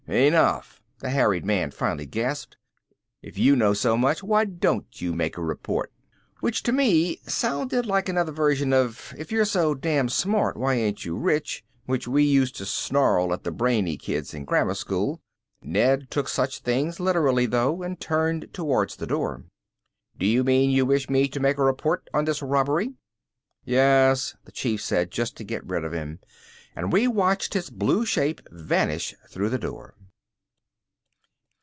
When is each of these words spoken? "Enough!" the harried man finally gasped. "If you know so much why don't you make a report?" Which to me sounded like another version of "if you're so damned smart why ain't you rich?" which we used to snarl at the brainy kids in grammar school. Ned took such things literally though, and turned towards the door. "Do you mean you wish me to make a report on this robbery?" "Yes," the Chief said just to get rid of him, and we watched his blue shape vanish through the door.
"Enough!" 0.07 0.81
the 0.99 1.09
harried 1.09 1.45
man 1.45 1.71
finally 1.71 2.05
gasped. 2.05 2.57
"If 3.21 3.37
you 3.37 3.55
know 3.55 3.73
so 3.73 3.95
much 3.95 4.21
why 4.21 4.43
don't 4.43 4.99
you 5.01 5.13
make 5.13 5.37
a 5.37 5.41
report?" 5.41 5.89
Which 6.41 6.63
to 6.63 6.73
me 6.73 7.21
sounded 7.25 7.85
like 7.85 8.09
another 8.09 8.33
version 8.33 8.73
of 8.73 9.13
"if 9.17 9.31
you're 9.31 9.45
so 9.45 9.73
damned 9.73 10.11
smart 10.11 10.57
why 10.57 10.73
ain't 10.73 11.05
you 11.05 11.15
rich?" 11.15 11.63
which 11.85 12.09
we 12.09 12.23
used 12.25 12.57
to 12.57 12.65
snarl 12.65 13.31
at 13.31 13.45
the 13.45 13.51
brainy 13.51 13.95
kids 13.95 14.33
in 14.33 14.43
grammar 14.43 14.73
school. 14.73 15.21
Ned 15.61 16.09
took 16.11 16.27
such 16.27 16.59
things 16.59 16.99
literally 16.99 17.45
though, 17.45 17.81
and 17.81 17.97
turned 17.97 18.49
towards 18.51 18.97
the 18.97 19.07
door. 19.07 19.45
"Do 20.17 20.25
you 20.25 20.43
mean 20.43 20.71
you 20.71 20.85
wish 20.85 21.09
me 21.09 21.29
to 21.29 21.39
make 21.39 21.57
a 21.57 21.63
report 21.63 22.09
on 22.13 22.25
this 22.25 22.41
robbery?" 22.41 22.95
"Yes," 23.63 24.35
the 24.43 24.51
Chief 24.51 24.81
said 24.81 25.09
just 25.09 25.37
to 25.37 25.45
get 25.45 25.65
rid 25.65 25.85
of 25.85 25.93
him, 25.93 26.19
and 26.75 26.91
we 26.91 27.07
watched 27.07 27.53
his 27.53 27.69
blue 27.69 28.05
shape 28.05 28.41
vanish 28.51 29.15
through 29.29 29.49
the 29.49 29.57
door. 29.57 29.95